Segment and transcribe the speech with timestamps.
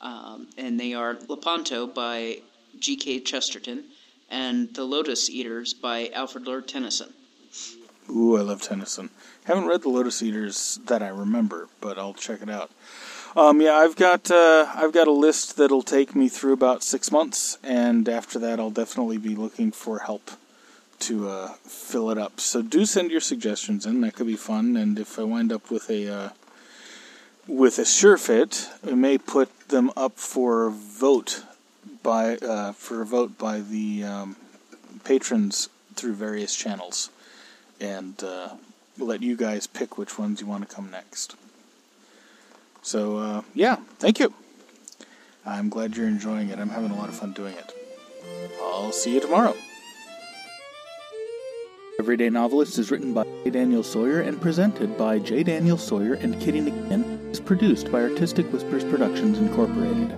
[0.00, 2.42] um, and they are Lepanto by
[2.78, 3.22] G.K.
[3.22, 3.86] Chesterton
[4.30, 7.12] and The Lotus Eaters by Alfred Lord Tennyson.
[8.08, 9.10] Ooh, I love Tennyson.
[9.44, 12.70] Haven't read The Lotus Eaters that I remember, but I'll check it out.
[13.36, 17.12] Um, yeah, I've got uh, I've got a list that'll take me through about six
[17.12, 20.32] months, and after that, I'll definitely be looking for help
[21.00, 22.40] to uh, fill it up.
[22.40, 24.76] So do send your suggestions in; that could be fun.
[24.76, 26.28] And if I wind up with a uh,
[27.46, 31.44] with a sure fit, I may put them up for vote
[32.02, 34.36] by uh, for a vote by the um,
[35.04, 37.10] patrons through various channels,
[37.80, 38.50] and uh,
[38.98, 41.36] let you guys pick which ones you want to come next.
[42.82, 44.32] So uh, yeah, thank you.
[45.44, 46.58] I'm glad you're enjoying it.
[46.58, 47.72] I'm having a lot of fun doing it.
[48.60, 49.56] I'll see you tomorrow.
[51.98, 53.50] Everyday Novelist is written by J.
[53.50, 55.42] Daniel Sawyer and presented by J.
[55.42, 57.30] Daniel Sawyer and Kitty McGinn.
[57.30, 60.16] is produced by Artistic Whispers Productions Incorporated.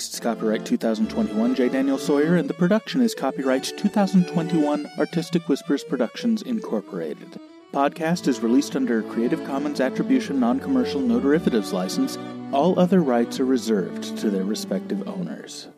[0.00, 1.68] Text is copyright 2021 J.
[1.68, 7.38] Daniel Sawyer, and the production is copyright 2021 Artistic Whispers Productions Incorporated.
[7.70, 12.16] Podcast is released under a Creative Commons Attribution Non Commercial No Derivatives license.
[12.50, 15.68] All other rights are reserved to their respective owners.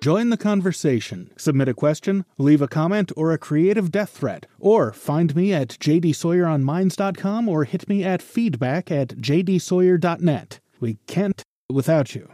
[0.00, 1.32] Join the conversation.
[1.36, 4.46] Submit a question, leave a comment, or a creative death threat.
[4.60, 10.60] Or find me at jdsawyeronminds.com or hit me at feedback at jdsawyer.net.
[10.78, 12.30] We can't without you.